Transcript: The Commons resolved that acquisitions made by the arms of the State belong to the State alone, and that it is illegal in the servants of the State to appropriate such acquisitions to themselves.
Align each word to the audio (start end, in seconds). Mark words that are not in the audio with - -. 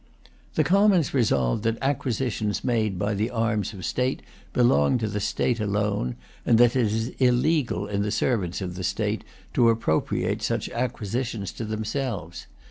The 0.55 0.63
Commons 0.63 1.13
resolved 1.13 1.61
that 1.61 1.77
acquisitions 1.79 2.63
made 2.63 2.97
by 2.97 3.13
the 3.13 3.29
arms 3.29 3.71
of 3.71 3.77
the 3.77 3.83
State 3.83 4.23
belong 4.51 4.97
to 4.97 5.07
the 5.07 5.19
State 5.19 5.59
alone, 5.59 6.15
and 6.43 6.57
that 6.57 6.75
it 6.75 6.87
is 6.87 7.09
illegal 7.19 7.85
in 7.85 8.01
the 8.01 8.09
servants 8.09 8.61
of 8.61 8.73
the 8.73 8.83
State 8.83 9.23
to 9.53 9.69
appropriate 9.69 10.41
such 10.41 10.69
acquisitions 10.71 11.51
to 11.51 11.65
themselves. 11.65 12.47